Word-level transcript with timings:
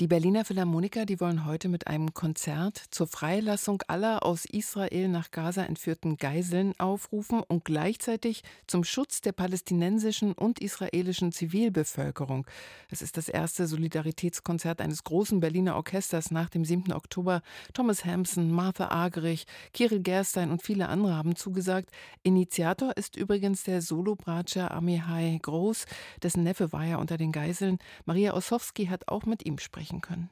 Die 0.00 0.06
Berliner 0.06 0.44
Philharmoniker, 0.44 1.06
die 1.06 1.18
wollen 1.18 1.44
heute 1.44 1.68
mit 1.68 1.88
einem 1.88 2.14
Konzert 2.14 2.80
zur 2.92 3.08
Freilassung 3.08 3.82
aller 3.88 4.24
aus 4.24 4.44
Israel 4.44 5.08
nach 5.08 5.32
Gaza 5.32 5.64
entführten 5.64 6.18
Geiseln 6.18 6.72
aufrufen 6.78 7.40
und 7.40 7.64
gleichzeitig 7.64 8.44
zum 8.68 8.84
Schutz 8.84 9.22
der 9.22 9.32
palästinensischen 9.32 10.34
und 10.34 10.60
israelischen 10.60 11.32
Zivilbevölkerung. 11.32 12.46
Es 12.88 13.02
ist 13.02 13.16
das 13.16 13.28
erste 13.28 13.66
Solidaritätskonzert 13.66 14.80
eines 14.80 15.02
großen 15.02 15.40
Berliner 15.40 15.74
Orchesters 15.74 16.30
nach 16.30 16.48
dem 16.48 16.64
7. 16.64 16.92
Oktober. 16.92 17.42
Thomas 17.74 18.04
Hampson, 18.04 18.52
Martha 18.52 18.92
Agerich, 18.92 19.46
Kirill 19.72 20.02
Gerstein 20.02 20.52
und 20.52 20.62
viele 20.62 20.88
andere 20.90 21.16
haben 21.16 21.34
zugesagt. 21.34 21.90
Initiator 22.22 22.96
ist 22.96 23.16
übrigens 23.16 23.64
der 23.64 23.82
Solobratscher 23.82 24.70
Amihai 24.70 25.40
Groß, 25.42 25.86
dessen 26.22 26.44
Neffe 26.44 26.70
war 26.70 26.84
ja 26.84 26.98
unter 26.98 27.16
den 27.16 27.32
Geiseln. 27.32 27.78
Maria 28.04 28.34
Ossowski 28.34 28.86
hat 28.86 29.08
auch 29.08 29.26
mit 29.26 29.44
ihm 29.44 29.58
sprechen 29.58 29.87
sprechen 29.88 30.00
können. 30.00 30.30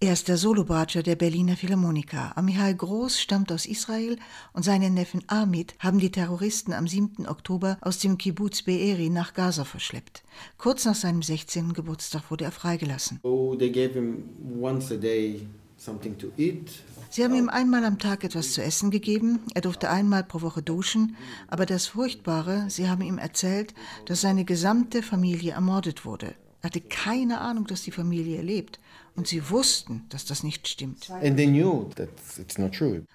Er 0.00 0.14
ist 0.14 0.26
der 0.26 0.36
Solobratscher 0.36 1.04
der 1.04 1.14
Berliner 1.14 1.56
Philharmoniker. 1.56 2.36
Amihai 2.36 2.72
Groß 2.72 3.20
stammt 3.20 3.52
aus 3.52 3.66
Israel 3.66 4.16
und 4.52 4.64
seinen 4.64 4.94
Neffen 4.94 5.22
Amit 5.28 5.76
haben 5.78 6.00
die 6.00 6.10
Terroristen 6.10 6.72
am 6.72 6.88
7. 6.88 7.28
Oktober 7.28 7.78
aus 7.80 8.00
dem 8.00 8.18
Kibbutz 8.18 8.62
Be'eri 8.62 9.10
nach 9.10 9.32
Gaza 9.32 9.64
verschleppt. 9.64 10.24
Kurz 10.58 10.84
nach 10.86 10.96
seinem 10.96 11.22
16. 11.22 11.72
Geburtstag 11.72 12.32
wurde 12.32 12.46
er 12.46 12.50
freigelassen. 12.50 13.20
Oh, 13.22 13.54
they 13.54 13.70
gave 13.70 13.92
him 13.92 14.24
once 14.60 14.92
a 14.92 14.96
day 14.96 15.46
something 15.76 16.18
to 16.18 16.32
eat. 16.36 16.82
Sie 17.10 17.22
haben 17.22 17.36
ihm 17.36 17.48
einmal 17.48 17.84
am 17.84 18.00
Tag 18.00 18.24
etwas 18.24 18.54
zu 18.54 18.62
essen 18.62 18.90
gegeben, 18.90 19.40
er 19.54 19.60
durfte 19.60 19.88
einmal 19.90 20.24
pro 20.24 20.40
Woche 20.40 20.62
duschen, 20.62 21.14
aber 21.46 21.66
das 21.66 21.86
Furchtbare, 21.86 22.64
sie 22.70 22.88
haben 22.88 23.02
ihm 23.02 23.18
erzählt, 23.18 23.74
dass 24.06 24.22
seine 24.22 24.44
gesamte 24.44 25.02
Familie 25.02 25.52
ermordet 25.52 26.06
wurde. 26.06 26.34
Hatte 26.62 26.80
keine 26.80 27.40
Ahnung, 27.40 27.66
dass 27.66 27.82
die 27.82 27.90
Familie 27.90 28.40
lebt. 28.42 28.78
Und 29.14 29.26
sie 29.26 29.50
wussten, 29.50 30.04
dass 30.08 30.24
das 30.24 30.42
nicht 30.42 30.68
stimmt. 30.68 31.10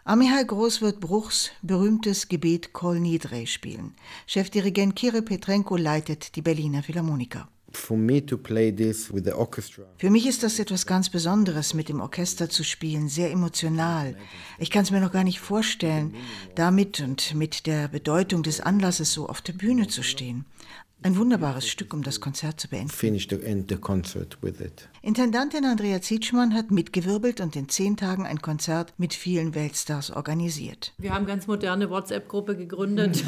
Amihai 0.04 0.44
Groß 0.44 0.82
wird 0.82 1.00
Bruchs 1.00 1.50
berühmtes 1.62 2.28
Gebet 2.28 2.74
Kol 2.74 3.00
Nidre 3.00 3.48
spielen. 3.48 3.96
Chefdirigent 4.28 4.96
Kirill 4.96 5.24
Petrenko 5.24 5.76
leitet 5.76 6.36
die 6.36 6.42
Berliner 6.42 6.84
Philharmoniker. 6.84 7.48
Für 9.98 10.10
mich 10.10 10.26
ist 10.26 10.44
das 10.44 10.60
etwas 10.60 10.86
ganz 10.86 11.10
Besonderes, 11.10 11.74
mit 11.74 11.90
dem 11.90 12.00
Orchester 12.00 12.50
zu 12.50 12.64
spielen, 12.64 13.10
sehr 13.10 13.32
emotional. 13.32 14.16
Ich 14.58 14.72
kann 14.72 14.84
es 14.84 14.92
mir 14.92 15.02
noch 15.02 15.12
gar 15.12 15.24
nicht 15.24 15.40
vorstellen, 15.40 16.16
damit 16.56 17.02
und 17.02 17.36
mit 17.36 17.66
der 17.68 17.88
Bedeutung 17.88 18.44
des 18.44 18.62
Anlasses 18.62 19.12
so 19.14 19.28
auf 19.28 19.42
der 19.42 19.54
Bühne 19.54 19.88
zu 19.88 20.02
stehen. 20.02 20.46
Ein 21.04 21.16
wunderbares 21.16 21.68
Stück, 21.68 21.94
um 21.94 22.02
das 22.02 22.20
Konzert 22.20 22.60
zu 22.60 22.68
beenden. 22.70 22.90
Finish 22.90 23.28
the, 23.30 23.36
end 23.36 23.70
the 23.70 23.78
concert 23.78 24.38
with 24.42 24.60
it. 24.60 24.90
Intendantin 25.04 25.64
Andrea 25.64 26.02
Zietschmann 26.02 26.56
hat 26.56 26.72
mitgewirbelt 26.72 27.40
und 27.40 27.56
in 27.56 27.70
zehn 27.70 27.98
Tagen 27.98 28.26
ein 28.26 28.42
Konzert 28.42 28.94
mit 28.98 29.14
vielen 29.14 29.54
Weltstars 29.54 30.10
organisiert. 30.10 30.94
Wir 30.98 31.14
haben 31.14 31.28
ganz 31.28 31.46
moderne 31.46 31.92
WhatsApp-Gruppe 31.92 32.56
gegründet 32.58 33.24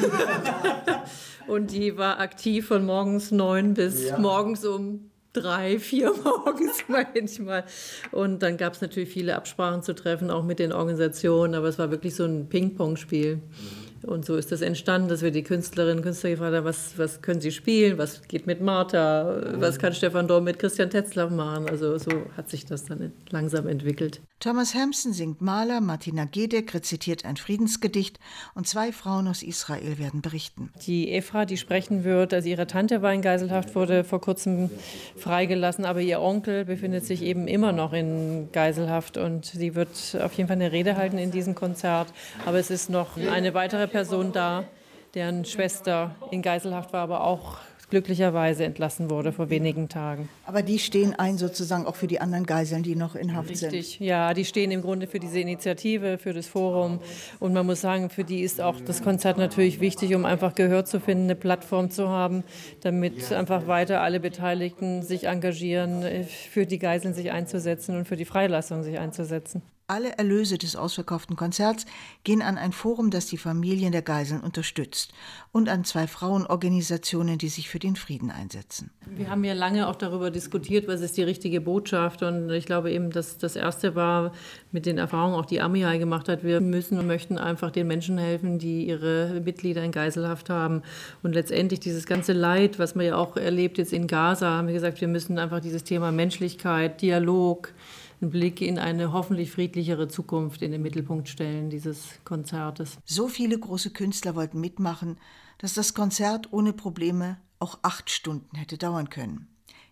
und 1.48 1.72
die 1.72 1.96
war 1.96 2.20
aktiv 2.20 2.68
von 2.68 2.86
morgens 2.86 3.30
neun 3.30 3.76
bis 3.76 4.10
ja. 4.10 4.18
morgens 4.18 4.66
um 4.66 5.12
drei, 5.32 5.78
vier 5.78 6.12
morgens 6.24 6.84
manchmal. 6.88 7.66
Und 8.12 8.42
dann 8.42 8.58
gab 8.58 8.74
es 8.74 8.82
natürlich 8.82 9.10
viele 9.10 9.36
Absprachen 9.36 9.84
zu 9.84 9.94
treffen, 9.94 10.32
auch 10.32 10.44
mit 10.44 10.58
den 10.58 10.72
Organisationen, 10.72 11.54
aber 11.54 11.68
es 11.68 11.78
war 11.78 11.92
wirklich 11.92 12.16
so 12.16 12.26
ein 12.26 12.50
Ping-Pong-Spiel. 12.50 13.36
Mhm. 13.36 13.89
Und 14.04 14.26
so 14.26 14.36
ist 14.36 14.52
das 14.52 14.62
entstanden, 14.62 15.10
dass 15.10 15.22
wir 15.22 15.32
die 15.32 15.44
Künstlerinnen 15.44 15.98
und 15.98 16.04
Künstler 16.04 16.32
gefragt 16.32 16.56
haben, 16.56 16.66
was, 16.66 16.98
was 16.98 17.22
können 17.22 17.42
sie 17.42 17.52
spielen, 17.52 17.98
was 17.98 18.22
geht 18.28 18.48
mit 18.48 18.62
Martha, 18.62 19.42
was 19.56 19.80
kann 19.80 19.94
Stefan 19.94 20.28
Dorn 20.28 20.44
mit 20.44 20.60
Christian 20.60 20.90
Tetzlaff 20.90 21.32
machen. 21.32 21.70
Also 21.70 21.98
so 21.98 22.10
hat 22.38 22.50
sich 22.50 22.66
das 22.66 22.86
dann 22.86 23.12
langsam 23.30 23.68
entwickelt. 23.68 24.22
Thomas 24.40 24.74
Hampson 24.74 25.12
singt 25.12 25.42
Maler, 25.42 25.82
Martina 25.82 26.24
Gedeck 26.24 26.74
rezitiert 26.74 27.26
ein 27.26 27.36
Friedensgedicht 27.36 28.20
und 28.56 28.68
zwei 28.68 28.94
Frauen 28.94 29.28
aus 29.28 29.44
Israel 29.44 30.00
werden 30.00 30.22
berichten. 30.22 30.72
Die 30.88 31.12
Efra, 31.12 31.44
die 31.44 31.58
sprechen 31.58 32.06
wird, 32.06 32.34
also 32.34 32.48
ihre 32.48 32.66
Tante 32.66 33.02
war 33.02 33.14
in 33.14 33.22
Geiselhaft, 33.22 33.76
wurde 33.76 34.06
vor 34.06 34.22
kurzem 34.22 34.70
freigelassen, 35.18 35.84
aber 35.84 36.00
ihr 36.00 36.22
Onkel 36.22 36.64
befindet 36.64 37.06
sich 37.06 37.22
eben 37.22 37.50
immer 37.50 37.74
noch 37.74 37.92
in 37.92 38.48
Geiselhaft 38.54 39.18
und 39.18 39.46
sie 39.46 39.76
wird 39.76 39.90
auf 40.22 40.32
jeden 40.34 40.48
Fall 40.48 40.56
eine 40.56 40.72
Rede 40.72 40.96
halten 40.96 41.18
in 41.18 41.32
diesem 41.32 41.54
Konzert. 41.54 42.08
Aber 42.46 42.60
es 42.60 42.70
ist 42.70 42.90
noch 42.90 43.18
eine 43.18 43.54
weitere 43.54 43.89
Person 43.90 44.32
da, 44.32 44.66
deren 45.14 45.46
Schwester 45.46 46.16
in 46.32 46.42
Geiselhaft 46.42 46.94
war, 46.94 47.02
aber 47.02 47.24
auch 47.24 47.58
glücklicherweise 47.90 48.66
entlassen 48.66 49.10
wurde 49.10 49.32
vor 49.32 49.50
wenigen 49.50 49.90
Tagen. 49.90 50.30
Aber 50.46 50.62
die 50.62 50.80
stehen 50.80 51.16
ein 51.18 51.38
sozusagen 51.38 51.86
auch 51.86 51.96
für 51.96 52.08
die 52.08 52.22
anderen 52.22 52.46
Geiseln, 52.46 52.84
die 52.84 52.96
noch 52.96 53.16
in 53.16 53.36
Haft 53.36 53.50
Richtig. 53.50 53.60
sind. 53.60 53.74
Richtig, 53.74 54.00
ja, 54.00 54.34
die 54.34 54.46
stehen 54.46 54.72
im 54.72 54.82
Grunde 54.82 55.08
für 55.08 55.20
diese 55.20 55.40
Initiative, 55.40 56.18
für 56.18 56.34
das 56.34 56.48
Forum. 56.48 57.00
Und 57.40 57.54
man 57.54 57.66
muss 57.66 57.82
sagen, 57.82 58.10
für 58.10 58.24
die 58.24 58.42
ist 58.42 58.62
auch 58.62 58.80
das 58.80 59.02
Konzert 59.02 59.38
natürlich 59.38 59.80
wichtig, 59.80 60.14
um 60.16 60.26
einfach 60.26 60.56
Gehör 60.56 60.86
zu 60.86 61.00
finden, 61.00 61.26
eine 61.26 61.36
Plattform 61.36 61.90
zu 61.90 62.10
haben, 62.10 62.44
damit 62.82 63.32
einfach 63.32 63.68
weiter 63.68 64.02
alle 64.02 64.20
Beteiligten 64.20 65.02
sich 65.02 65.26
engagieren, 65.26 66.06
für 66.28 66.66
die 66.66 66.80
Geiseln 66.80 67.14
sich 67.14 67.32
einzusetzen 67.32 67.98
und 67.98 68.08
für 68.08 68.18
die 68.18 68.26
Freilassung 68.26 68.84
sich 68.84 69.00
einzusetzen. 69.00 69.64
Alle 69.90 70.20
Erlöse 70.20 70.60
des 70.60 70.76
ausverkauften 70.76 71.36
Konzerts 71.36 71.88
gehen 72.24 72.44
an 72.44 72.60
ein 72.60 72.74
Forum, 72.74 73.10
das 73.10 73.26
die 73.26 73.38
Familien 73.38 73.92
der 73.92 74.04
Geiseln 74.04 74.42
unterstützt 74.42 75.14
und 75.52 75.68
an 75.68 75.84
zwei 75.84 76.06
Frauenorganisationen, 76.06 77.40
die 77.40 77.50
sich 77.50 77.70
für 77.70 77.80
den 77.80 77.96
Frieden 77.96 78.30
einsetzen. 78.30 78.92
Wir 79.08 79.32
haben 79.32 79.44
ja 79.44 79.54
lange 79.54 79.88
auch 79.88 79.96
darüber 79.96 80.30
diskutiert, 80.30 80.88
was 80.88 81.02
ist 81.02 81.18
die 81.18 81.24
richtige 81.24 81.60
Botschaft. 81.60 82.22
Und 82.22 82.52
ich 82.52 82.68
glaube 82.68 82.92
eben, 82.92 83.10
dass 83.10 83.40
das 83.40 83.56
erste 83.56 83.96
war 83.96 84.32
mit 84.72 84.86
den 84.86 85.00
Erfahrungen, 85.00 85.34
auch 85.34 85.48
die 85.48 85.60
Amihai 85.60 85.98
gemacht 85.98 86.30
hat, 86.30 86.44
wir 86.44 86.62
müssen 86.62 87.00
und 87.00 87.08
möchten 87.08 87.40
einfach 87.40 87.72
den 87.72 87.88
Menschen 87.88 88.20
helfen, 88.20 88.60
die 88.60 88.88
ihre 88.88 89.42
Mitglieder 89.44 89.84
in 89.84 89.92
Geiselhaft 89.92 90.52
haben. 90.52 90.84
Und 91.24 91.34
letztendlich 91.34 91.80
dieses 91.80 92.06
ganze 92.06 92.34
Leid, 92.34 92.78
was 92.78 92.94
man 92.94 93.08
ja 93.08 93.16
auch 93.16 93.38
erlebt 93.38 93.80
jetzt 93.80 93.94
in 93.94 94.06
Gaza, 94.06 94.52
haben 94.52 94.68
wir 94.68 94.76
gesagt, 94.76 95.02
wir 95.02 95.08
müssen 95.08 95.40
einfach 95.40 95.62
dieses 95.62 95.84
Thema 95.84 96.12
Menschlichkeit, 96.12 97.02
Dialog, 97.02 97.74
einen 98.22 98.32
Blick 98.32 98.62
in 98.62 98.80
eine 98.80 99.14
hoffentlich 99.14 99.52
friedlichere 99.52 100.08
Zukunft 100.08 100.62
in 100.62 100.72
den 100.72 100.82
Mittelpunkt 100.82 101.30
stellen 101.30 101.70
dieses 101.70 102.20
Konzertes. 102.24 102.98
So 103.06 103.28
viele 103.28 103.58
große 103.58 103.92
Künstler 103.92 104.36
wollten 104.36 104.60
mitmachen, 104.60 105.18
dass 105.58 105.74
das 105.74 105.94
Konzert 105.94 106.52
ohne 106.52 106.74
Probleme 106.74 107.38
auch 107.60 107.80
acht 107.82 108.10
Stunden 108.10 108.56
hätte 108.58 108.78
dauern 108.78 109.10
können. 109.10 109.48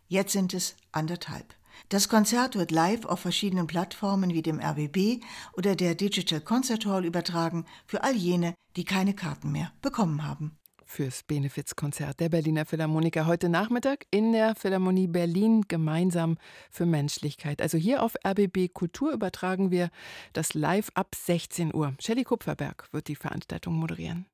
Jetzt 0.08 0.34
sind 0.34 0.54
es 0.54 0.76
anderthalb. 0.92 1.54
Das 1.90 2.10
Konzert 2.10 2.56
wird 2.56 2.72
live 2.72 3.06
auf 3.06 3.20
verschiedenen 3.20 3.68
Plattformen 3.68 4.34
wie 4.34 4.42
dem 4.42 4.60
RBB 4.60 5.24
oder 5.54 5.76
der 5.76 5.96
Digital 5.96 6.42
Concert 6.42 6.86
Hall 6.86 7.06
übertragen 7.06 7.66
für 7.86 8.04
all 8.04 8.16
jene, 8.16 8.56
die 8.76 8.84
keine 8.84 9.14
Karten 9.14 9.52
mehr 9.52 9.72
bekommen 9.82 10.26
haben 10.26 10.58
fürs 10.88 11.24
Benefizkonzert 11.24 12.20
der 12.20 12.30
Berliner 12.30 12.66
Philharmoniker 12.66 13.28
heute 13.28 13.50
Nachmittag 13.50 14.06
in 14.12 14.32
der 14.32 14.56
Philharmonie 14.56 15.08
Berlin 15.08 15.66
gemeinsam 15.68 16.38
für 16.72 16.86
Menschlichkeit. 16.86 17.62
Also 17.62 17.78
hier 17.78 18.04
auf 18.04 18.16
RBB 18.26 18.74
Kultur 18.74 19.12
übertragen 19.12 19.70
wir 19.70 19.90
das 20.34 20.54
live 20.54 20.90
ab 20.94 21.16
16 21.16 21.76
Uhr. 21.76 21.94
Shelley 22.00 22.24
Kupferberg 22.24 22.88
wird 22.92 23.08
die 23.08 23.16
Veranstaltung 23.16 23.74
moderieren. 23.74 24.28